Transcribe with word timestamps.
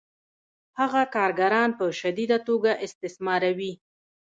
هغه 0.79 1.01
کارګران 1.15 1.69
په 1.79 1.85
شدیده 1.99 2.37
توګه 2.47 2.71
استثماروي 2.85 3.73